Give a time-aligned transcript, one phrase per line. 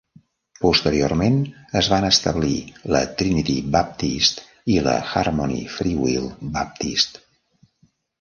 [0.61, 1.35] Posteriorment
[1.81, 2.55] es van establir
[2.95, 4.41] la Trinity Baptist
[4.77, 6.25] i la Harmony Freewill
[6.57, 7.21] Baptist.